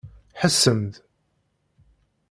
Ḥessem-d! 0.41 0.93